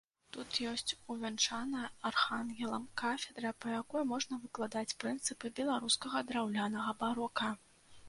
[0.35, 7.57] Тут ёсць увянчаная архангелам кафедра, па якой можна выкладаць прынцыпы беларускага драўлянага барока.